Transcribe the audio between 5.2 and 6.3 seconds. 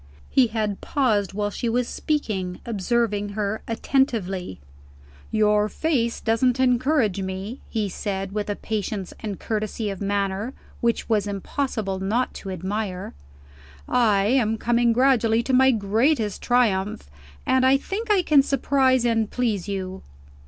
"Your face